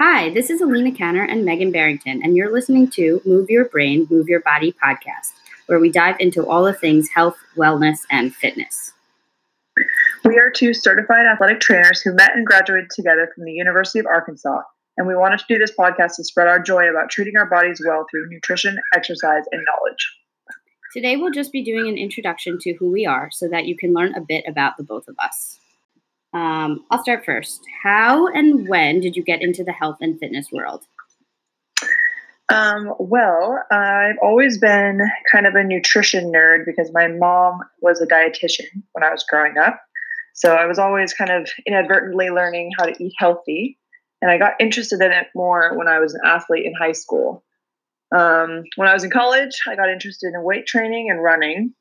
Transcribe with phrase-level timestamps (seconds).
[0.00, 4.06] Hi, this is Alina Canner and Megan Barrington, and you're listening to Move Your Brain,
[4.10, 5.32] Move Your Body podcast,
[5.66, 8.92] where we dive into all the things health, wellness, and fitness.
[10.24, 14.06] We are two certified athletic trainers who met and graduated together from the University of
[14.06, 14.62] Arkansas,
[14.96, 17.80] and we wanted to do this podcast to spread our joy about treating our bodies
[17.86, 20.17] well through nutrition, exercise, and knowledge.
[20.92, 23.92] Today, we'll just be doing an introduction to who we are so that you can
[23.92, 25.58] learn a bit about the both of us.
[26.32, 27.60] Um, I'll start first.
[27.82, 30.84] How and when did you get into the health and fitness world?
[32.50, 38.06] Um, well, I've always been kind of a nutrition nerd because my mom was a
[38.06, 39.78] dietitian when I was growing up.
[40.32, 43.78] So I was always kind of inadvertently learning how to eat healthy.
[44.22, 47.44] And I got interested in it more when I was an athlete in high school.
[48.14, 51.74] Um, when I was in college, I got interested in weight training and running.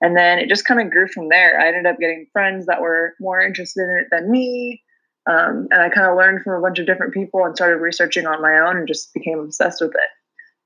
[0.00, 1.60] And then it just kind of grew from there.
[1.60, 4.82] I ended up getting friends that were more interested in it than me.
[5.30, 8.26] Um, and I kind of learned from a bunch of different people and started researching
[8.26, 10.10] on my own and just became obsessed with it.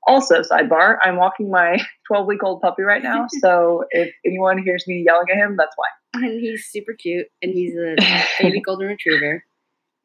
[0.07, 3.27] Also, sidebar, I'm walking my 12 week old puppy right now.
[3.41, 5.87] So if anyone hears me yelling at him, that's why.
[6.15, 7.95] And he's super cute, and he's a
[8.41, 9.43] baby golden retriever.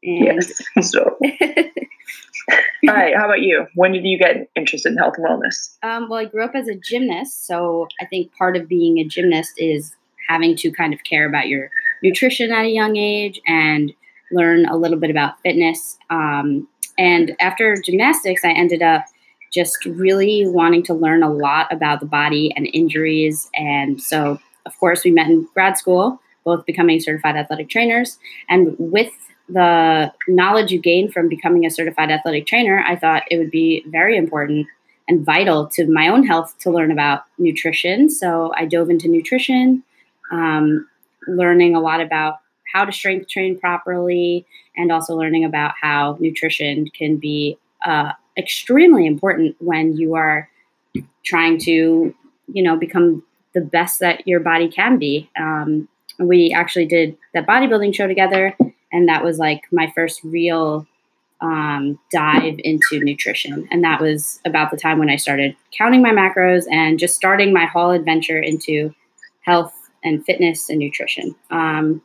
[0.02, 0.60] And Yes.
[0.90, 1.16] So,
[2.88, 3.14] all right.
[3.16, 3.66] How about you?
[3.74, 5.76] When did you get interested in health and wellness?
[5.82, 9.04] Um, well, I grew up as a gymnast, so I think part of being a
[9.04, 9.94] gymnast is
[10.28, 11.70] having to kind of care about your
[12.02, 13.92] nutrition at a young age and
[14.30, 15.98] learn a little bit about fitness.
[16.10, 16.68] Um,
[16.98, 19.04] and after gymnastics, I ended up
[19.52, 23.50] just really wanting to learn a lot about the body and injuries.
[23.54, 28.18] And so, of course, we met in grad school, both becoming certified athletic trainers.
[28.48, 29.12] And with
[29.52, 33.84] the knowledge you gain from becoming a certified athletic trainer, I thought it would be
[33.88, 34.66] very important
[35.08, 38.08] and vital to my own health to learn about nutrition.
[38.08, 39.82] So I dove into nutrition,
[40.30, 40.88] um,
[41.26, 42.38] learning a lot about
[42.72, 44.46] how to strength train properly,
[44.76, 50.48] and also learning about how nutrition can be uh, extremely important when you are
[51.24, 52.14] trying to,
[52.52, 53.22] you know, become
[53.52, 55.28] the best that your body can be.
[55.38, 55.88] Um,
[56.18, 58.56] we actually did that bodybuilding show together,
[58.92, 60.86] and that was like my first real
[61.40, 63.66] um, dive into nutrition.
[63.70, 67.52] And that was about the time when I started counting my macros and just starting
[67.52, 68.94] my whole adventure into
[69.40, 71.34] health and fitness and nutrition.
[71.50, 72.00] Um,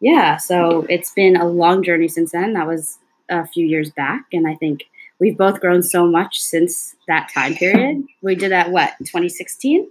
[0.00, 2.52] yeah, so it's been a long journey since then.
[2.52, 2.98] That was
[3.30, 4.84] a few years back, and I think
[5.18, 8.04] we've both grown so much since that time period.
[8.20, 9.88] We did that what 2016.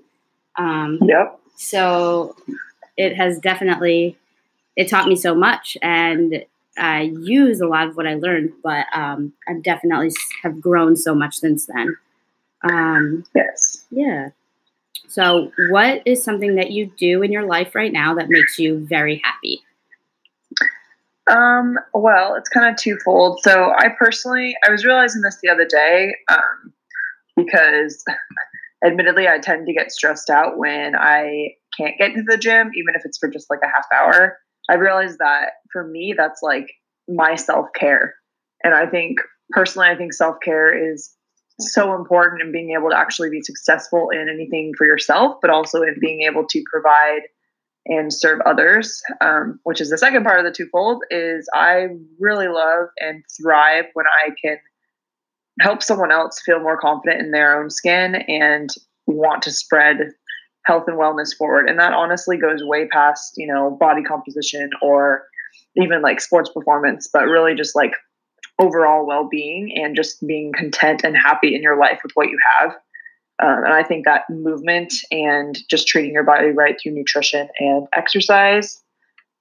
[0.55, 1.39] Um, Yep.
[1.55, 2.35] so
[2.95, 4.17] it has definitely
[4.75, 6.44] it taught me so much and
[6.78, 10.09] i use a lot of what i learned but um, i've definitely
[10.41, 11.95] have grown so much since then
[12.69, 13.85] um, Yes.
[13.91, 14.29] yeah
[15.07, 18.79] so what is something that you do in your life right now that makes you
[18.85, 19.62] very happy
[21.29, 23.39] Um, well, it's kind of twofold.
[23.44, 26.73] So I personally, I was realizing this the other day um,
[27.38, 28.03] because
[28.85, 32.94] admittedly, I tend to get stressed out when I can't get to the gym, even
[32.95, 34.38] if it's for just like a half hour.
[34.69, 36.68] I realized that for me, that's like
[37.07, 38.16] my self care.
[38.63, 39.19] And I think
[39.51, 41.13] personally, I think self care is
[41.59, 45.81] so important in being able to actually be successful in anything for yourself, but also
[45.81, 47.22] in being able to provide
[47.85, 51.88] and serve others um, which is the second part of the twofold is i
[52.19, 54.57] really love and thrive when i can
[55.59, 58.69] help someone else feel more confident in their own skin and
[59.06, 59.97] want to spread
[60.66, 65.24] health and wellness forward and that honestly goes way past you know body composition or
[65.75, 67.94] even like sports performance but really just like
[68.59, 72.72] overall well-being and just being content and happy in your life with what you have
[73.41, 77.88] um, and I think that movement and just treating your body right through nutrition and
[77.91, 78.81] exercise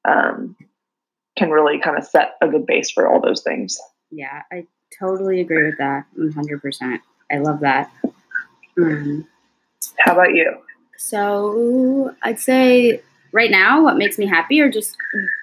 [0.09, 0.57] um,
[1.37, 3.79] can really kind of set a good base for all those things.
[4.11, 4.67] yeah i
[4.99, 6.99] totally agree with that 100%
[7.31, 7.91] i love that
[8.81, 9.27] um,
[9.99, 10.57] How about you?
[11.03, 13.03] So I'd say
[13.33, 14.97] right now, what makes me happy are just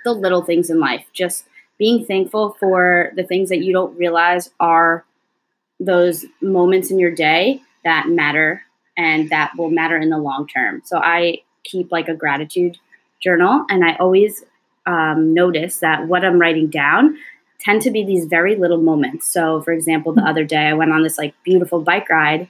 [0.06, 1.06] the little things in life.
[1.12, 1.46] Just
[1.78, 5.04] being thankful for the things that you don't realize are
[5.80, 8.64] those moments in your day that matter
[8.98, 10.82] and that will matter in the long term.
[10.86, 12.78] So I keep like a gratitude
[13.22, 14.44] journal and I always
[14.86, 17.18] um, notice that what I'm writing down
[17.60, 19.28] tend to be these very little moments.
[19.28, 22.50] So, for example, the other day I went on this like beautiful bike ride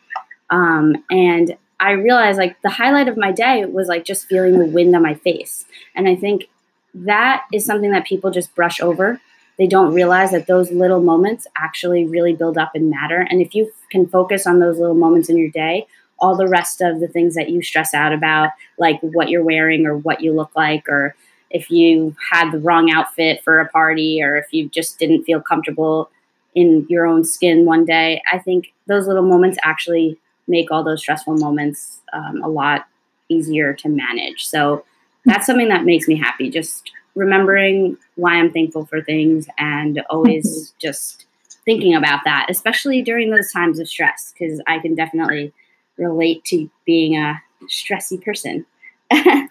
[0.52, 4.66] um, and I realized like the highlight of my day was like just feeling the
[4.66, 5.66] wind on my face.
[5.96, 6.50] And I think
[6.94, 9.22] that is something that people just brush over.
[9.58, 13.26] They don't realize that those little moments actually really build up and matter.
[13.30, 15.88] And if you can focus on those little moments in your day
[16.22, 19.86] all the rest of the things that you stress out about, like what you're wearing
[19.86, 21.16] or what you look like, or
[21.50, 25.42] if you had the wrong outfit for a party, or if you just didn't feel
[25.42, 26.10] comfortable
[26.56, 28.22] in your own skin one day.
[28.32, 30.18] I think those little moments actually
[30.50, 32.88] make all those stressful moments um, a lot
[33.30, 34.46] easier to manage.
[34.46, 34.84] So
[35.26, 36.50] that's something that makes me happy.
[36.50, 40.78] Just remembering why I'm thankful for things and always mm-hmm.
[40.80, 41.26] just
[41.66, 45.54] thinking about that, especially during those times of stress, because I can definitely
[45.98, 48.66] relate to being a stressy person.
[49.12, 49.46] yeah.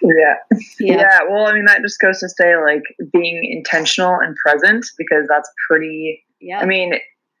[0.02, 0.34] yeah.
[0.78, 1.18] Yeah.
[1.28, 2.82] Well, I mean, that just goes to say like
[3.12, 6.60] being intentional and present because that's pretty, yeah.
[6.60, 6.94] I mean,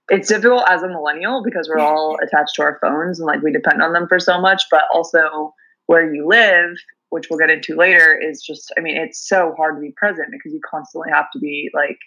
[0.08, 3.52] it's difficult as a millennial because we're all attached to our phones and like we
[3.52, 5.52] depend on them for so much, but also
[5.86, 6.76] where you live,
[7.10, 10.28] which we'll get into later, is just, I mean, it's so hard to be present
[10.30, 11.98] because you constantly have to be like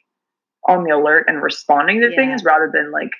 [0.68, 2.16] on the alert and responding to yeah.
[2.16, 3.12] things rather than like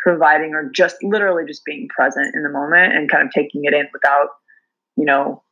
[0.00, 3.74] providing or just literally just being present in the moment and kind of taking it
[3.74, 4.28] in without,
[4.96, 5.42] you know,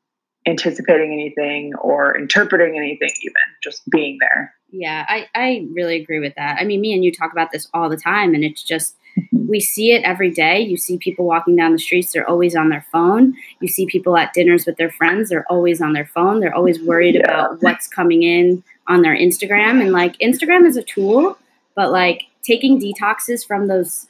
[0.47, 4.55] anticipating anything or interpreting anything even just being there.
[4.71, 6.59] Yeah I, I really agree with that.
[6.61, 8.97] I mean me and you talk about this all the time and it's just
[9.33, 10.61] we see it every day.
[10.61, 13.35] You see people walking down the streets they're always on their phone.
[13.61, 16.41] You see people at dinners with their friends they're always on their phone.
[16.41, 17.23] They're always worried yeah.
[17.23, 19.81] about what's coming in on their instagram.
[19.81, 21.39] And like instagram is a tool
[21.75, 24.09] but like taking detoxes from those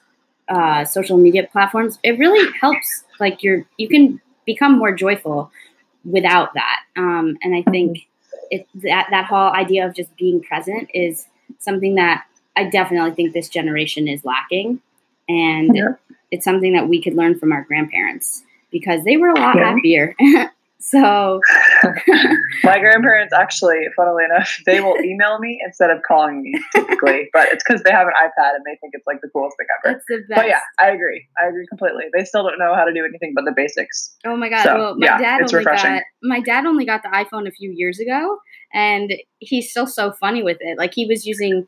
[0.48, 5.50] uh, social media platforms it really helps like you're you can become more joyful
[6.06, 6.82] without that.
[6.96, 8.06] Um, and I think
[8.50, 11.26] it, that that whole idea of just being present is
[11.58, 12.24] something that
[12.56, 14.80] I definitely think this generation is lacking,
[15.28, 15.94] and yeah.
[16.30, 19.74] it's something that we could learn from our grandparents because they were a lot yeah.
[19.74, 20.14] happier.
[20.78, 21.40] So
[22.64, 27.48] my grandparents actually, funnily enough, they will email me instead of calling me typically, but
[27.48, 29.94] it's because they have an iPad and they think it's like the coolest thing ever.
[29.94, 30.42] That's the best.
[30.42, 31.26] But yeah, I agree.
[31.42, 32.04] I agree completely.
[32.16, 34.14] They still don't know how to do anything but the basics.
[34.24, 34.64] Oh my god!
[34.64, 35.94] So, well, my yeah, dad only refreshing.
[35.94, 38.38] got my dad only got the iPhone a few years ago,
[38.74, 40.76] and he's still so funny with it.
[40.76, 41.66] Like he was using,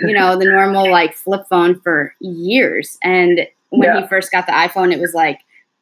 [0.00, 4.00] you know, the normal like flip phone for years, and when yeah.
[4.00, 5.40] he first got the iPhone, it was like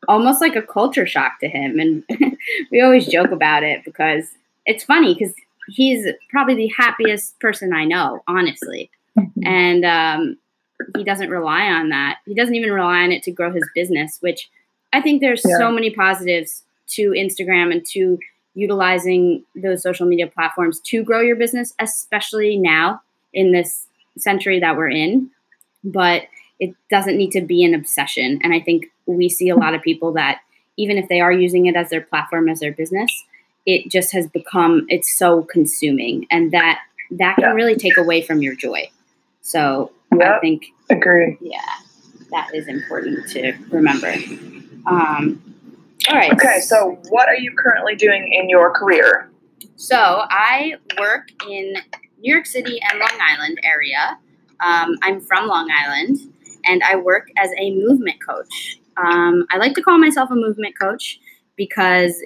[0.08, 1.78] almost like a culture shock to him.
[1.78, 2.04] And
[2.70, 4.24] we always joke about it because
[4.64, 5.34] it's funny because
[5.68, 8.90] he's probably the happiest person I know, honestly.
[9.44, 10.36] And um,
[10.96, 12.18] he doesn't rely on that.
[12.26, 14.50] He doesn't even rely on it to grow his business, which
[14.92, 15.56] I think there's yeah.
[15.58, 18.18] so many positives to Instagram and to
[18.54, 23.00] utilizing those social media platforms to grow your business, especially now
[23.32, 23.86] in this
[24.18, 25.30] century that we're in.
[25.84, 26.24] But
[26.58, 28.40] it doesn't need to be an obsession.
[28.42, 30.40] And I think we see a lot of people that
[30.76, 33.24] even if they are using it as their platform as their business
[33.66, 36.80] it just has become it's so consuming and that
[37.10, 37.52] that can yeah.
[37.52, 38.90] really take away from your joy.
[39.42, 40.36] So yep.
[40.36, 41.36] i think agree.
[41.40, 41.58] Yeah
[42.30, 44.12] that is important to remember.
[44.86, 45.42] Um,
[46.08, 49.30] all right okay so what are you currently doing in your career?
[49.76, 51.74] So i work in
[52.18, 54.18] new york city and long island area.
[54.60, 56.18] Um, i'm from long island
[56.64, 60.78] and i work as a movement coach um, I like to call myself a movement
[60.78, 61.18] coach
[61.56, 62.22] because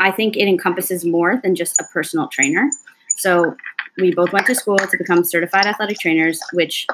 [0.00, 2.70] I think it encompasses more than just a personal trainer.
[3.16, 3.56] So
[3.98, 6.86] we both went to school to become certified athletic trainers, which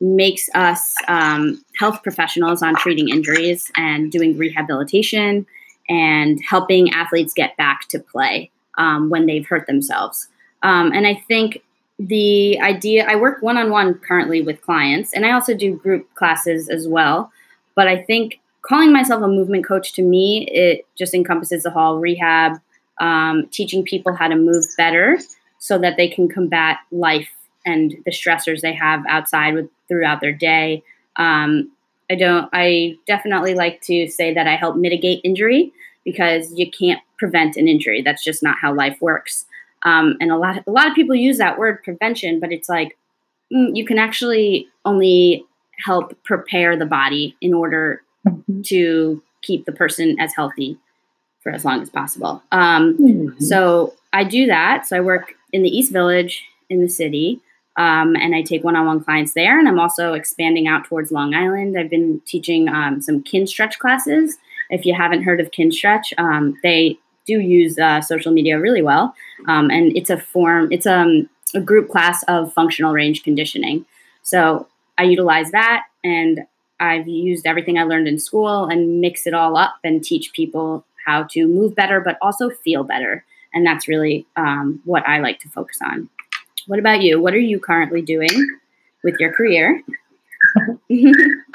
[0.00, 5.46] makes us um, health professionals on treating injuries and doing rehabilitation
[5.88, 10.28] and helping athletes get back to play um, when they've hurt themselves.
[10.62, 11.62] Um, and I think
[11.98, 16.12] the idea, I work one on one currently with clients, and I also do group
[16.14, 17.32] classes as well.
[17.74, 21.98] But I think calling myself a movement coach to me, it just encompasses the whole
[21.98, 22.60] rehab,
[23.00, 25.18] um, teaching people how to move better
[25.58, 27.30] so that they can combat life
[27.64, 30.82] and the stressors they have outside with throughout their day.
[31.16, 31.70] Um,
[32.10, 32.48] I don't.
[32.52, 35.72] I definitely like to say that I help mitigate injury
[36.04, 38.00] because you can't prevent an injury.
[38.02, 39.44] That's just not how life works.
[39.82, 42.96] Um, and a lot, a lot of people use that word prevention, but it's like
[43.52, 45.44] mm, you can actually only
[45.84, 48.62] help prepare the body in order mm-hmm.
[48.62, 50.78] to keep the person as healthy
[51.42, 52.42] for as long as possible.
[52.52, 53.40] Um, mm-hmm.
[53.40, 54.86] So I do that.
[54.86, 57.40] So I work in the East Village in the city.
[57.76, 59.56] Um, and I take one-on-one clients there.
[59.56, 61.78] And I'm also expanding out towards Long Island.
[61.78, 64.36] I've been teaching um, some Kinstretch classes.
[64.68, 69.14] If you haven't heard of Kinstretch, um, they do use uh, social media really well,
[69.46, 70.72] um, and it's a form.
[70.72, 73.86] It's um, a group class of functional range conditioning.
[74.22, 76.40] So I utilize that, and
[76.80, 80.84] I've used everything I learned in school and mix it all up and teach people
[81.06, 83.24] how to move better, but also feel better.
[83.52, 86.08] And that's really um, what I like to focus on.
[86.66, 87.20] What about you?
[87.20, 88.28] What are you currently doing
[89.02, 89.82] with your career?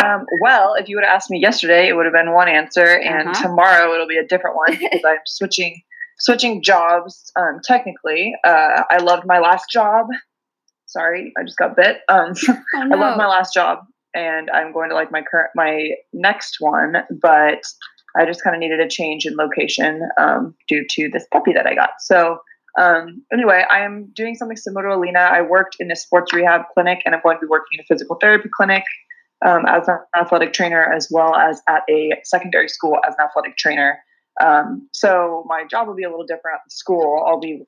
[0.03, 2.85] um, well, if you would have asked me yesterday, it would have been one answer,
[2.85, 3.47] and uh-huh.
[3.47, 5.81] tomorrow it'll be a different one because I'm switching
[6.19, 7.31] switching jobs.
[7.35, 10.07] Um, technically, uh, I loved my last job.
[10.85, 11.99] Sorry, I just got bit.
[12.09, 12.95] Um, oh, no.
[12.95, 16.97] I love my last job, and I'm going to like my current my next one,
[17.21, 17.61] but
[18.15, 21.65] I just kind of needed a change in location um, due to this puppy that
[21.65, 21.91] I got.
[21.99, 22.39] So
[22.79, 25.19] um, anyway, I am doing something similar to Alina.
[25.19, 27.85] I worked in a sports rehab clinic, and I'm going to be working in a
[27.85, 28.83] physical therapy clinic
[29.45, 33.57] um, as an athletic trainer, as well as at a secondary school as an athletic
[33.57, 33.99] trainer.
[34.43, 37.23] Um, so my job will be a little different at the school.
[37.27, 37.63] I'll be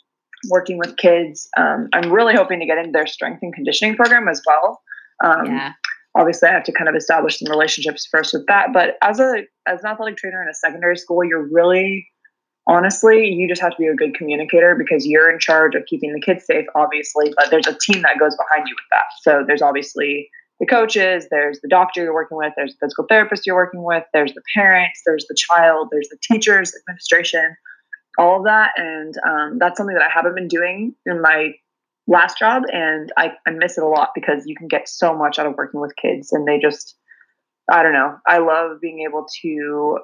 [0.49, 1.47] working with kids.
[1.57, 4.81] Um, I'm really hoping to get into their strength and conditioning program as well.
[5.23, 5.73] Um, yeah.
[6.17, 8.67] Obviously, I have to kind of establish some relationships first with that.
[8.73, 12.07] But as a as an athletic trainer in a secondary school, you're really
[12.67, 16.13] honestly, you just have to be a good communicator because you're in charge of keeping
[16.13, 19.03] the kids safe, obviously, but there's a team that goes behind you with that.
[19.21, 20.29] So there's obviously
[20.59, 24.03] the coaches, there's the doctor you're working with, there's the physical therapist you're working with,
[24.13, 27.55] there's the parents, there's the child, there's the teachers, administration,
[28.17, 28.71] all of that.
[28.77, 31.53] And um, that's something that I haven't been doing in my
[32.07, 32.63] last job.
[32.71, 35.55] And I, I miss it a lot because you can get so much out of
[35.55, 36.95] working with kids and they just,
[37.71, 38.17] I don't know.
[38.27, 39.99] I love being able to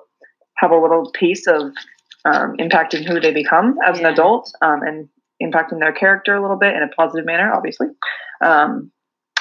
[0.57, 1.71] have a little piece of
[2.25, 4.07] um, impacting who they become as yeah.
[4.07, 5.09] an adult um, and
[5.41, 7.87] impacting their character a little bit in a positive manner, obviously.
[8.43, 8.91] Um,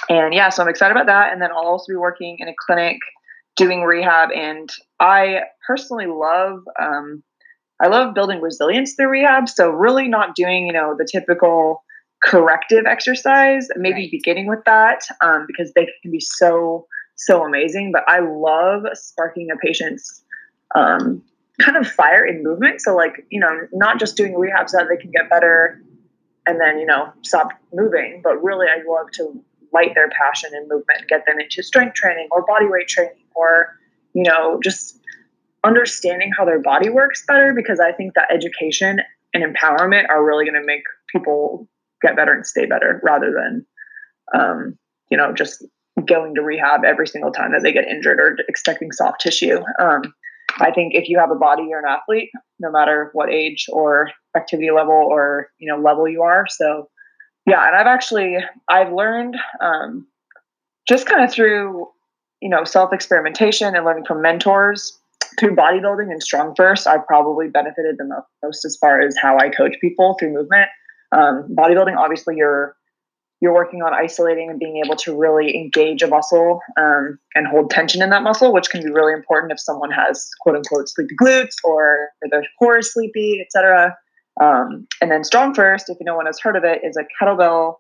[0.09, 1.33] and yeah, so I'm excited about that.
[1.33, 2.99] And then I'll also be working in a clinic
[3.57, 4.31] doing rehab.
[4.35, 7.23] And I personally love, um,
[7.83, 9.49] I love building resilience through rehab.
[9.49, 11.85] So really not doing, you know, the typical
[12.23, 14.11] corrective exercise, maybe right.
[14.11, 16.87] beginning with that um, because they can be so,
[17.17, 17.93] so amazing.
[17.93, 20.23] But I love sparking a patient's
[20.75, 21.23] um,
[21.61, 22.81] kind of fire in movement.
[22.81, 25.83] So like, you know, not just doing rehab so that they can get better
[26.47, 30.63] and then, you know, stop moving, but really I love to light their passion in
[30.69, 33.77] movement, get them into strength training or body weight training or,
[34.15, 34.99] you know, just
[35.63, 39.01] understanding how their body works better because I think that education
[39.33, 41.69] and empowerment are really going to make people
[42.03, 43.67] get better and stay better rather than,
[44.35, 44.79] um,
[45.11, 45.65] you know, just
[46.07, 49.61] going to rehab every single time that they get injured or expecting soft tissue.
[49.79, 50.03] Um,
[50.59, 54.11] I think if you have a body, you're an athlete, no matter what age or
[54.37, 56.45] activity level or you know level you are.
[56.49, 56.89] So
[57.47, 58.39] yeah, and I've actually
[58.69, 60.07] I've learned um,
[60.89, 61.89] just kind of through
[62.41, 64.99] you know self experimentation and learning from mentors
[65.39, 69.49] through bodybuilding and strong first i've probably benefited the most as far as how i
[69.49, 70.69] coach people through movement
[71.13, 72.77] um, bodybuilding obviously you're
[73.41, 77.71] you're working on isolating and being able to really engage a muscle um, and hold
[77.71, 81.15] tension in that muscle, which can be really important if someone has quote unquote sleepy
[81.21, 83.97] glutes or their core is sleepy, etc.
[84.41, 87.77] Um, and then Strong First, if no one has heard of it, is a kettlebell.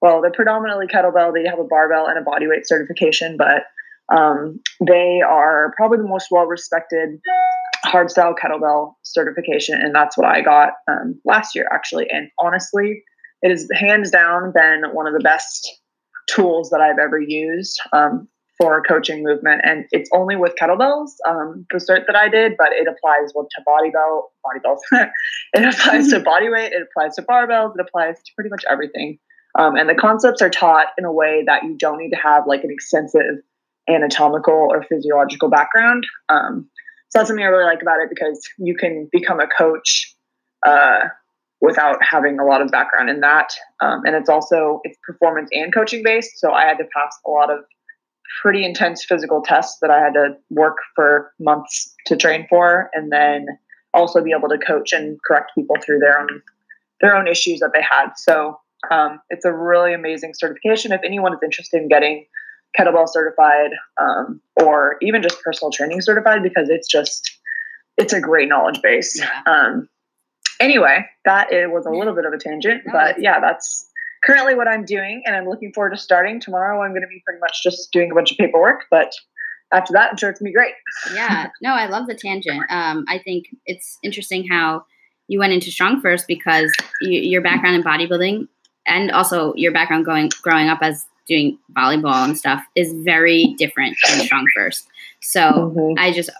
[0.00, 1.32] Well, they're predominantly kettlebell.
[1.32, 3.64] They have a barbell and a bodyweight certification, but
[4.14, 7.20] um, they are probably the most well respected
[7.86, 12.06] hardstyle kettlebell certification, and that's what I got um, last year actually.
[12.10, 13.02] And honestly,
[13.42, 15.68] it has hands down been one of the best
[16.28, 18.28] tools that I've ever used um,
[18.58, 19.62] for coaching movement.
[19.64, 23.48] And it's only with kettlebells, um, the cert that I did, but it applies well
[23.50, 24.84] to body belt, body belts.
[25.54, 29.18] it applies to body weight, it applies to barbells, it applies to pretty much everything.
[29.58, 32.44] Um, and the concepts are taught in a way that you don't need to have
[32.46, 33.42] like an extensive
[33.88, 36.06] anatomical or physiological background.
[36.28, 36.68] Um,
[37.08, 40.14] so that's something I really like about it because you can become a coach
[40.66, 41.08] uh,
[41.60, 43.52] without having a lot of background in that.
[43.80, 46.38] Um, and it's also it's performance and coaching based.
[46.38, 47.60] So I had to pass a lot of
[48.40, 53.12] pretty intense physical tests that I had to work for months to train for, and
[53.12, 53.46] then
[53.94, 56.42] also be able to coach and correct people through their own
[57.00, 58.12] their own issues that they had.
[58.16, 58.58] So
[58.90, 60.92] um, it's a really amazing certification.
[60.92, 62.24] If anyone is interested in getting
[62.78, 67.38] kettlebell certified um, or even just personal training certified, because it's just
[67.96, 69.20] it's a great knowledge base.
[69.20, 69.42] Yeah.
[69.46, 69.88] Um,
[70.60, 73.88] anyway, that it was a little bit of a tangent, but yeah, that's
[74.24, 76.82] currently what I'm doing, and I'm looking forward to starting tomorrow.
[76.82, 79.12] I'm going to be pretty much just doing a bunch of paperwork, but
[79.72, 80.74] after that, I'm sure it's gonna be great.
[81.14, 82.62] yeah, no, I love the tangent.
[82.70, 84.84] Um, I think it's interesting how
[85.28, 88.48] you went into strong first because you, your background in bodybuilding
[88.86, 93.96] and also your background going growing up as doing volleyball and stuff is very different
[94.08, 94.88] than strong first.
[95.20, 95.98] So mm-hmm.
[95.98, 96.30] I just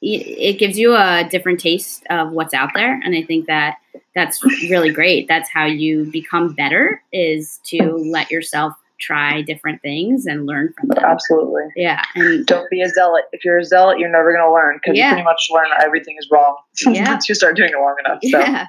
[0.00, 3.78] it gives you a different taste of what's out there and i think that
[4.14, 10.26] that's really great that's how you become better is to let yourself try different things
[10.26, 13.98] and learn from them absolutely yeah and don't be a zealot if you're a zealot
[13.98, 15.08] you're never going to learn because yeah.
[15.08, 17.10] you pretty much learn everything is wrong yeah.
[17.10, 18.66] once you start doing it long enough so yeah.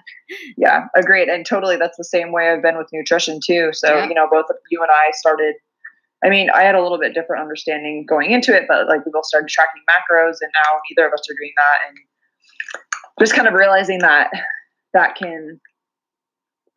[0.57, 4.07] yeah agreed and totally that's the same way i've been with nutrition too so yeah.
[4.07, 5.55] you know both of you and i started
[6.21, 9.11] I mean, I had a little bit different understanding going into it, but like we
[9.13, 11.97] both started tracking macros, and now neither of us are doing that, and
[13.21, 14.29] just kind of realizing that
[14.93, 15.61] that can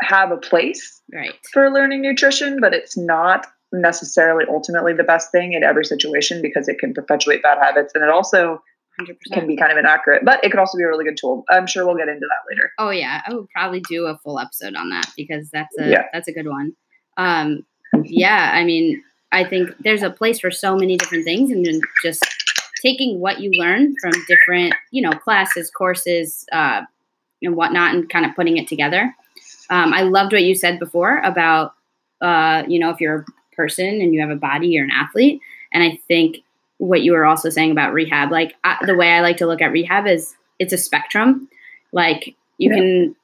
[0.02, 1.34] have a place right.
[1.52, 6.68] for learning nutrition, but it's not necessarily ultimately the best thing in every situation because
[6.68, 8.62] it can perpetuate bad habits, and it also
[9.00, 9.16] 100%.
[9.32, 11.44] can be kind of inaccurate, but it could also be a really good tool.
[11.48, 12.72] I'm sure we'll get into that later.
[12.78, 16.04] Oh yeah, I would probably do a full episode on that because that's a yeah.
[16.12, 16.74] that's a good one.
[17.16, 17.64] Um,
[18.04, 21.80] yeah, I mean, I think there's a place for so many different things, and then
[22.02, 22.24] just
[22.82, 26.82] taking what you learn from different, you know, classes, courses, uh,
[27.40, 29.14] and whatnot, and kind of putting it together.
[29.70, 31.74] Um, I loved what you said before about,
[32.20, 35.40] uh, you know, if you're a person and you have a body, you're an athlete,
[35.72, 36.38] and I think
[36.78, 39.62] what you were also saying about rehab, like I, the way I like to look
[39.62, 41.48] at rehab is it's a spectrum.
[41.92, 42.76] Like you yeah.
[42.76, 43.16] can,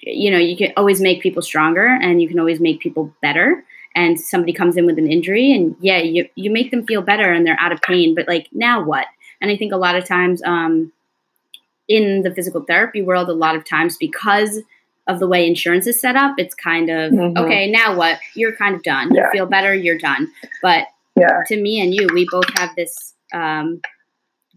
[0.00, 3.64] you know, you can always make people stronger, and you can always make people better
[3.94, 7.32] and somebody comes in with an injury and yeah you, you make them feel better
[7.32, 9.06] and they're out of pain but like now what
[9.40, 10.92] and i think a lot of times um,
[11.88, 14.60] in the physical therapy world a lot of times because
[15.06, 17.38] of the way insurance is set up it's kind of mm-hmm.
[17.38, 19.24] okay now what you're kind of done yeah.
[19.24, 20.30] you feel better you're done
[20.62, 21.40] but yeah.
[21.46, 23.80] to me and you we both have this um,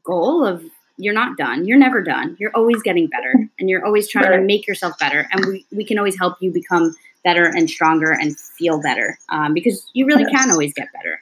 [0.04, 0.64] goal of
[0.98, 4.38] you're not done you're never done you're always getting better and you're always trying right.
[4.38, 6.96] to make yourself better and we, we can always help you become
[7.28, 10.32] better and stronger and feel better um, because you really yes.
[10.32, 11.22] can always get better.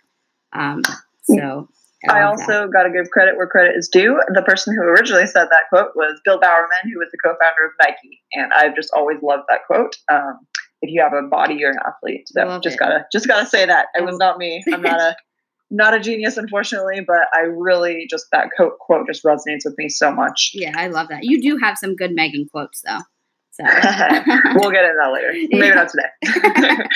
[0.54, 0.84] Um,
[1.24, 1.68] so
[2.10, 4.20] I, I also got to give credit where credit is due.
[4.34, 7.72] The person who originally said that quote was Bill Bowerman, who was the co-founder of
[7.82, 9.96] Nike, and I've just always loved that quote.
[10.12, 10.40] Um,
[10.82, 12.28] if you have a body, you're an athlete.
[12.28, 12.80] So just it.
[12.80, 14.64] gotta just gotta say that it was not me.
[14.72, 15.16] I'm not a
[15.72, 19.90] not a genius, unfortunately, but I really just that quote quote just resonates with me
[19.90, 20.52] so much.
[20.54, 21.24] Yeah, I love that.
[21.24, 23.00] You do have some good Megan quotes, though.
[23.52, 23.64] So
[24.56, 25.32] we'll get into that later.
[25.50, 26.88] Maybe not today.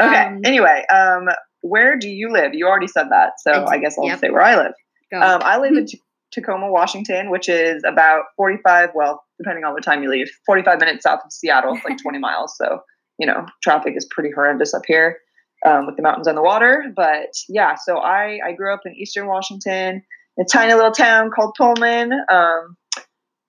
[0.00, 0.24] okay.
[0.24, 1.28] Um, anyway, um,
[1.64, 2.52] where do you live?
[2.52, 4.20] You already said that, so I guess I'll yep.
[4.20, 4.74] say where I live.
[5.14, 6.00] Um, I live in T-
[6.32, 11.04] Tacoma, Washington, which is about 45, well, depending on what time you leave, 45 minutes
[11.04, 12.54] south of Seattle, like 20 miles.
[12.58, 12.80] So,
[13.18, 15.18] you know, traffic is pretty horrendous up here
[15.64, 16.92] um, with the mountains and the water.
[16.94, 20.02] But yeah, so I, I grew up in Eastern Washington,
[20.38, 22.12] a tiny little town called Pullman.
[22.30, 22.76] Um,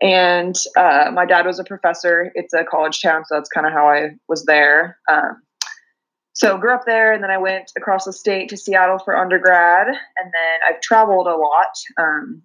[0.02, 2.32] and uh, my dad was a professor.
[2.36, 5.00] It's a college town, so that's kind of how I was there.
[5.12, 5.42] Um,
[6.36, 9.88] so grew up there, and then I went across the state to Seattle for undergrad,
[9.88, 11.72] and then I've traveled a lot.
[11.98, 12.42] Um,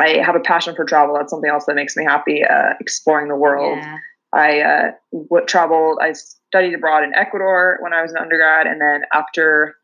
[0.00, 1.14] I have a passion for travel.
[1.14, 2.42] That's something else that makes me happy.
[2.44, 3.78] Uh, exploring the world.
[3.78, 3.98] Yeah.
[4.34, 5.98] I uh, w- traveled.
[6.02, 9.76] I studied abroad in Ecuador when I was an undergrad, and then after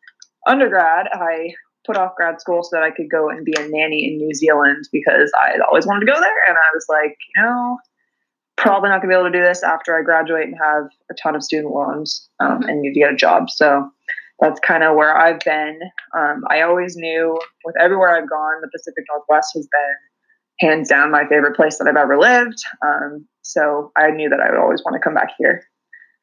[0.49, 1.55] undergrad, I
[1.87, 4.35] put off grad school so that I could go and be a nanny in New
[4.35, 6.43] Zealand because I always wanted to go there.
[6.49, 7.79] And I was like, you know,
[8.59, 11.35] probably not gonna be able to do this after I graduate and have a ton
[11.35, 12.69] of student loans um, mm-hmm.
[12.69, 13.49] and need to get a job.
[13.51, 13.89] So
[14.41, 15.81] that's kind of where I've been.
[16.17, 21.11] Um, I always knew with everywhere I've gone, the Pacific Northwest has been hands down
[21.11, 22.59] my favorite place that I've ever lived.
[22.85, 25.63] Um, so I knew that I would always want to come back here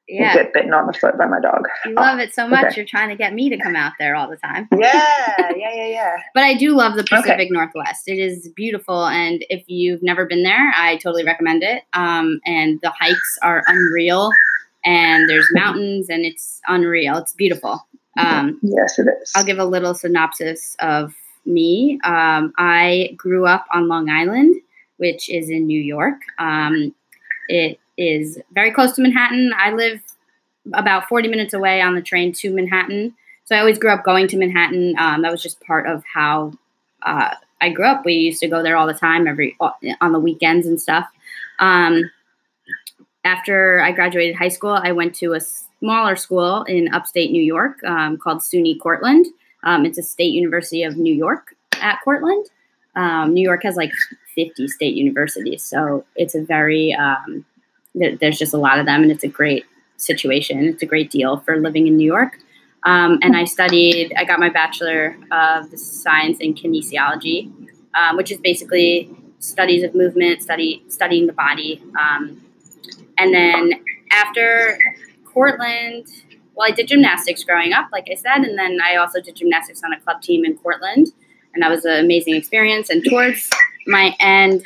[0.08, 0.34] yeah.
[0.34, 1.64] get bitten on the foot by my dog.
[1.86, 2.66] You love it so much.
[2.66, 2.76] Okay.
[2.78, 4.68] You're trying to get me to come out there all the time.
[4.78, 6.18] Yeah, yeah, yeah, yeah.
[6.34, 7.50] but I do love the Pacific okay.
[7.50, 8.08] Northwest.
[8.08, 11.84] It is beautiful, and if you've never been there, I totally recommend it.
[11.94, 14.30] Um, and the hikes are unreal,
[14.84, 17.18] and there's mountains, and it's unreal.
[17.18, 17.88] It's beautiful.
[18.20, 19.32] Um, yes, it is.
[19.36, 21.14] I'll give a little synopsis of
[21.46, 22.00] me.
[22.04, 24.56] Um, I grew up on Long Island,
[24.98, 26.22] which is in New York.
[26.38, 26.94] Um,
[27.48, 29.54] it is very close to Manhattan.
[29.58, 30.02] I live
[30.74, 33.16] about 40 minutes away on the train to Manhattan.
[33.46, 34.96] So I always grew up going to Manhattan.
[34.98, 36.54] Um, that was just part of how
[37.04, 38.04] uh, I grew up.
[38.06, 39.56] We used to go there all the time, every
[40.02, 41.08] on the weekends and stuff.
[41.60, 42.10] Um,
[43.24, 47.84] after I graduated high school, I went to a smaller school in upstate New York
[47.84, 49.26] um, called SUNY Cortland.
[49.64, 52.48] Um, it's a state university of New York at Cortland.
[52.96, 53.92] Um, New York has like
[54.36, 56.94] 50 state universities, so it's a very
[58.02, 59.66] um, there's just a lot of them, and it's a great
[59.98, 60.66] situation.
[60.66, 62.40] It's a great deal for living in New York.
[62.84, 67.52] Um, and I studied, I got my Bachelor of Science in Kinesiology,
[67.96, 71.82] um, which is basically studies of movement, study studying the body.
[72.00, 72.42] Um,
[73.18, 74.78] and then after
[75.24, 76.08] Cortland,
[76.54, 79.84] well, I did gymnastics growing up, like I said, and then I also did gymnastics
[79.84, 81.08] on a club team in Cortland,
[81.54, 82.90] and that was an amazing experience.
[82.90, 83.50] And towards
[83.88, 84.64] my end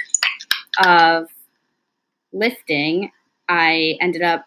[0.84, 1.30] of
[2.34, 3.12] lifting,
[3.50, 4.46] I ended up,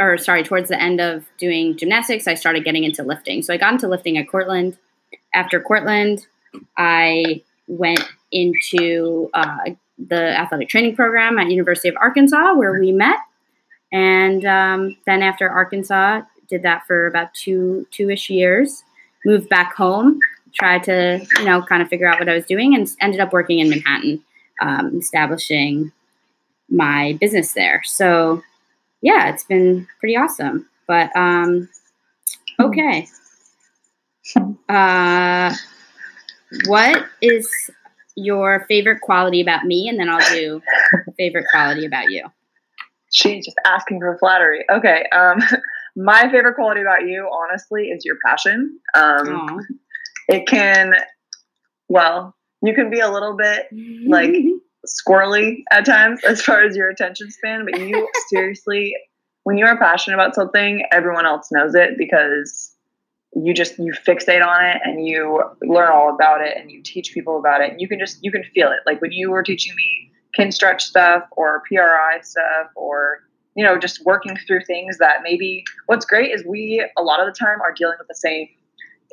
[0.00, 3.42] or sorry, towards the end of doing gymnastics, I started getting into lifting.
[3.42, 4.78] So I got into lifting at Cortland.
[5.32, 6.26] After Cortland,
[6.76, 9.58] I went into uh,
[9.98, 13.18] the athletic training program at University of Arkansas, where we met.
[13.92, 18.82] And um, then after Arkansas, did that for about two two ish years.
[19.24, 20.18] moved back home,
[20.54, 23.32] tried to, you know, kind of figure out what I was doing and ended up
[23.32, 24.22] working in Manhattan,
[24.60, 25.92] um, establishing
[26.68, 27.82] my business there.
[27.84, 28.42] So,
[29.00, 30.68] yeah, it's been pretty awesome.
[30.86, 31.68] But, um,
[32.60, 33.08] okay.
[34.68, 35.54] Uh,
[36.66, 37.48] what is
[38.16, 39.88] your favorite quality about me?
[39.88, 40.62] And then I'll do
[41.16, 42.26] favorite quality about you.
[43.12, 44.64] She's just asking for flattery.
[44.70, 45.06] Okay.
[45.12, 45.40] Um,
[45.96, 48.78] my favorite quality about you, honestly, is your passion.
[48.94, 49.60] Um,
[50.28, 50.94] it can,
[51.88, 53.66] well, you can be a little bit
[54.06, 54.34] like
[54.86, 58.94] squirrely at times as far as your attention span, but you seriously,
[59.44, 62.74] when you are passionate about something, everyone else knows it because
[63.34, 67.12] you just you fixate on it and you learn all about it and you teach
[67.12, 67.72] people about it.
[67.72, 68.80] and You can just you can feel it.
[68.86, 73.20] Like when you were teaching me Kinstretch stuff or PRI stuff or
[73.54, 77.26] you know just working through things that maybe what's great is we a lot of
[77.26, 78.48] the time are dealing with the same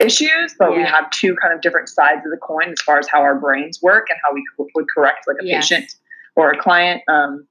[0.01, 0.77] issues but yeah.
[0.77, 3.35] we have two kind of different sides of the coin as far as how our
[3.35, 5.95] brains work and how we would correct like a patient
[6.35, 7.45] or a client um,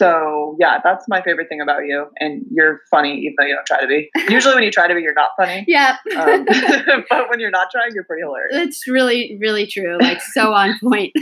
[0.00, 2.06] so yeah, that's my favorite thing about you.
[2.20, 4.08] And you're funny, even though you don't try to be.
[4.30, 5.66] Usually, when you try to be, you're not funny.
[5.68, 5.96] Yeah.
[6.18, 6.44] um,
[7.10, 8.56] but when you're not trying, you're pretty hilarious.
[8.56, 9.98] It's really, really true.
[10.00, 11.12] Like so on point.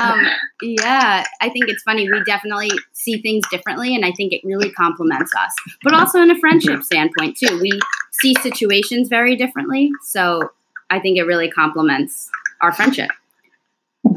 [0.00, 0.20] um,
[0.62, 2.10] yeah, I think it's funny.
[2.10, 5.54] We definitely see things differently, and I think it really complements us.
[5.84, 7.78] But also in a friendship standpoint too, we
[8.20, 9.92] see situations very differently.
[10.02, 10.50] So
[10.90, 12.30] I think it really complements
[12.60, 13.10] our friendship.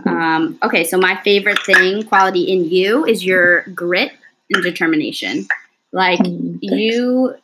[0.05, 4.11] Um, okay, so my favorite thing, quality in you, is your grit
[4.51, 5.47] and determination.
[5.91, 7.35] Like mm, you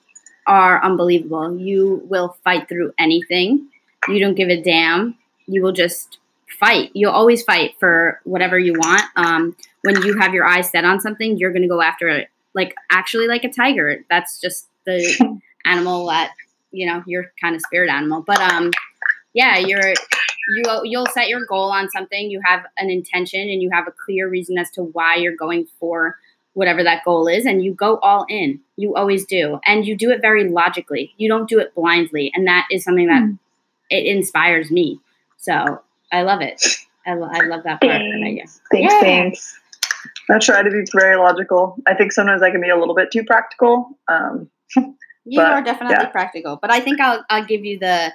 [0.48, 1.58] are unbelievable.
[1.58, 3.68] You will fight through anything.
[4.08, 5.16] You don't give a damn.
[5.46, 6.18] You will just
[6.60, 6.92] fight.
[6.94, 9.04] You'll always fight for whatever you want.
[9.16, 12.30] Um, when you have your eyes set on something, you're going to go after it.
[12.54, 14.04] Like actually, like a tiger.
[14.10, 16.34] That's just the animal that
[16.72, 17.04] you know.
[17.06, 18.72] You're kind of spirit animal, but um,
[19.34, 19.94] yeah, you're
[20.50, 23.92] you you'll set your goal on something you have an intention and you have a
[23.92, 26.18] clear reason as to why you're going for
[26.54, 28.60] whatever that goal is and you go all in.
[28.76, 31.14] You always do and you do it very logically.
[31.18, 33.38] You don't do it blindly and that is something that mm.
[33.90, 35.00] it inspires me.
[35.38, 35.82] So
[36.12, 36.64] i love it.
[37.06, 39.00] I, lo- I love that part thanks, thanks, yeah.
[39.00, 39.60] thanks
[40.30, 41.76] i try to be very logical.
[41.88, 45.64] I think sometimes i can be a little bit too practical um, you but, are
[45.64, 46.08] definitely yeah.
[46.08, 48.12] practical but i think i'll i'll give you the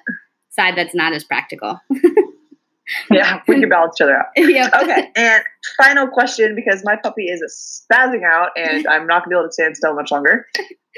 [0.55, 1.81] side that's not as practical.
[3.11, 4.27] yeah, we can balance each other out.
[4.37, 4.73] yep.
[4.75, 5.43] Okay, and
[5.77, 7.43] final question because my puppy is
[7.91, 10.47] spazzing out and I'm not gonna be able to stand still much longer.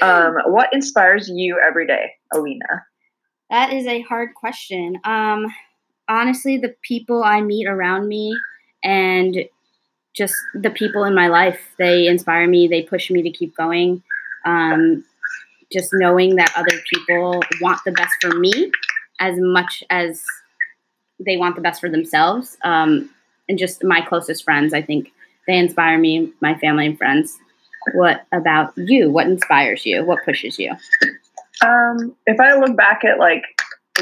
[0.02, 2.84] Um, what inspires you every day, Alina?
[3.50, 4.98] That is a hard question.
[5.04, 5.46] Um,
[6.08, 8.36] honestly, the people I meet around me
[8.82, 9.36] and
[10.14, 12.66] just the people in my life, they inspire me.
[12.68, 14.02] They push me to keep going.
[14.44, 15.04] Um,
[15.72, 18.70] just knowing that other people want the best for me
[19.20, 20.22] as much as
[21.24, 22.56] they want the best for themselves.
[22.64, 23.10] Um,
[23.48, 25.12] and just my closest friends, I think
[25.46, 27.38] they inspire me, my family and friends.
[27.94, 29.10] What about you?
[29.10, 30.04] What inspires you?
[30.04, 30.72] What pushes you?
[31.64, 33.42] Um, if I look back at like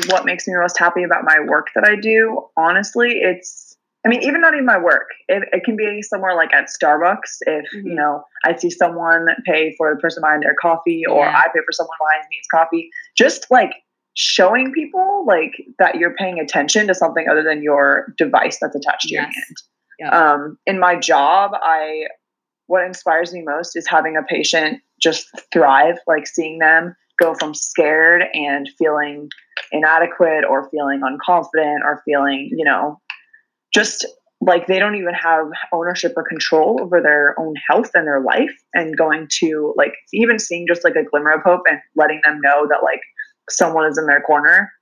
[0.09, 4.23] what makes me most happy about my work that I do, honestly, it's I mean,
[4.23, 5.09] even not even my work.
[5.29, 7.39] It, it can be somewhere like at Starbucks.
[7.43, 7.87] If mm-hmm.
[7.87, 11.37] you know, I see someone pay for the person buying their coffee, or yeah.
[11.37, 12.91] I pay for someone buying needs coffee.
[13.17, 13.73] Just like
[14.15, 19.09] showing people like that you're paying attention to something other than your device that's attached
[19.09, 19.23] to yes.
[19.23, 19.57] your hand.
[19.99, 20.33] Yeah.
[20.33, 22.07] Um, in my job, I
[22.67, 27.55] what inspires me most is having a patient just thrive, like seeing them go from
[27.55, 29.29] scared and feeling
[29.71, 33.01] inadequate or feeling unconfident or feeling, you know,
[33.73, 34.07] just
[34.41, 38.55] like they don't even have ownership or control over their own health and their life
[38.75, 42.41] and going to like even seeing just like a glimmer of hope and letting them
[42.43, 43.01] know that like
[43.51, 44.73] someone is in their corner.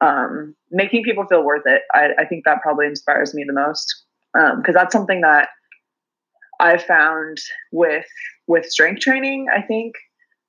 [0.00, 1.82] Um, making people feel worth it.
[1.94, 5.48] I, I, think that probably inspires me the most because um, that's something that
[6.60, 7.38] I found
[7.72, 8.04] with
[8.46, 9.46] with strength training.
[9.54, 9.94] I think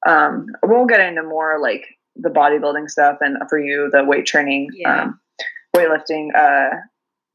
[0.06, 1.86] um, we'll get into more like
[2.18, 5.04] the bodybuilding stuff and for you the weight training, yeah.
[5.04, 5.20] um,
[5.76, 6.30] weightlifting.
[6.36, 6.76] Uh,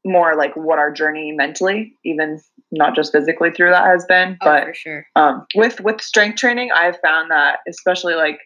[0.05, 2.39] more like what our journey mentally, even
[2.71, 5.05] not just physically through that has been, oh, but sure.
[5.15, 8.39] um, with with strength training, I've found that especially like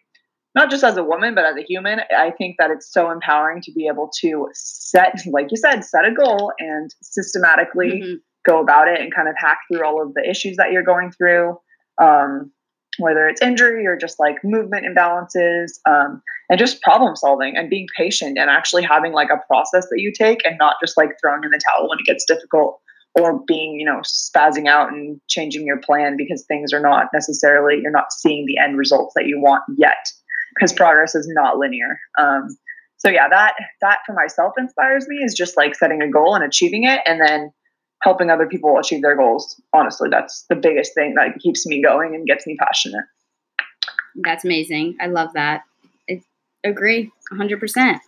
[0.58, 3.62] not just as a woman, but as a human, I think that it's so empowering
[3.62, 8.14] to be able to set, like you said, set a goal and systematically mm-hmm.
[8.46, 11.12] go about it and kind of hack through all of the issues that you're going
[11.12, 11.58] through.
[12.02, 12.52] Um,
[13.00, 17.86] whether it's injury or just like movement imbalances um, and just problem solving and being
[17.96, 21.44] patient and actually having like a process that you take and not just like throwing
[21.44, 22.80] in the towel when it gets difficult
[23.20, 27.80] or being you know spazzing out and changing your plan because things are not necessarily
[27.82, 30.08] you're not seeing the end results that you want yet
[30.58, 32.00] because progress is not linear.
[32.18, 32.58] Um,
[32.98, 36.44] so yeah, that that for myself inspires me is just like setting a goal and
[36.44, 37.52] achieving it, and then
[38.04, 39.60] helping other people achieve their goals.
[39.74, 43.06] Honestly, that's the biggest thing that keeps me going and gets me passionate.
[44.16, 44.98] That's amazing.
[45.00, 45.64] I love that.
[46.10, 46.22] I
[46.64, 48.00] agree 100%.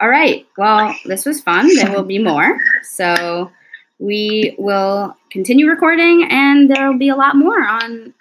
[0.00, 0.46] All right.
[0.58, 1.74] Well, this was fun.
[1.74, 2.58] There will be more.
[2.82, 3.50] So
[3.98, 8.12] we will continue recording and there will be a lot more on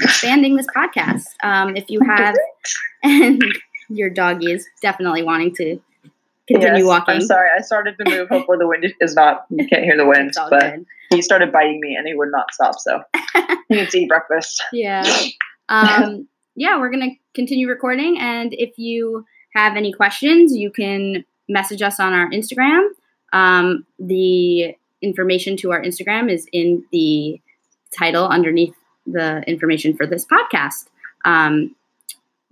[0.00, 1.24] expanding this podcast.
[1.42, 2.36] Um, if you have,
[3.02, 3.42] and
[3.88, 5.80] your doggy is definitely wanting to
[6.48, 7.14] continue yes, walking.
[7.16, 7.48] I'm sorry.
[7.56, 8.28] I started to move.
[8.28, 10.86] Hopefully the wind is not, you can't hear the wind, but good.
[11.10, 12.78] he started biting me and he would not stop.
[12.78, 13.02] So
[13.68, 14.62] he needs to eat breakfast.
[14.72, 15.02] Yeah.
[15.68, 18.18] Um, yeah, we're going to continue recording.
[18.18, 22.88] And if you have any questions, you can message us on our Instagram.
[23.32, 27.40] Um, the information to our Instagram is in the
[27.96, 28.74] title underneath
[29.06, 30.88] the information for this podcast.
[31.24, 31.74] Um,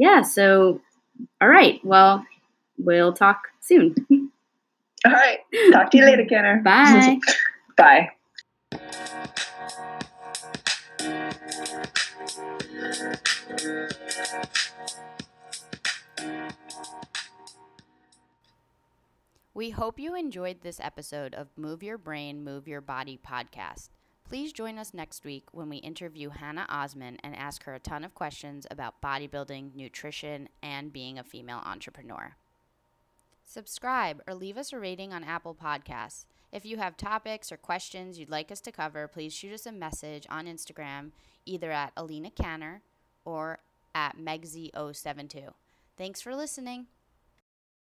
[0.00, 0.80] yeah, so,
[1.42, 1.78] all right.
[1.84, 2.24] Well,
[2.78, 3.94] we'll talk soon.
[5.06, 5.38] All right.
[5.72, 6.60] Talk to you later, Kenner.
[6.64, 7.18] Bye.
[7.76, 8.10] Bye.
[19.54, 23.88] We hope you enjoyed this episode of Move Your Brain, Move Your Body podcast.
[24.30, 28.04] Please join us next week when we interview Hannah Osman and ask her a ton
[28.04, 32.36] of questions about bodybuilding, nutrition, and being a female entrepreneur.
[33.44, 36.26] Subscribe or leave us a rating on Apple Podcasts.
[36.52, 39.72] If you have topics or questions you'd like us to cover, please shoot us a
[39.72, 41.10] message on Instagram,
[41.44, 42.82] either at Alina Canner
[43.24, 43.58] or
[43.96, 45.54] at Megzy072.
[45.98, 46.86] Thanks for listening.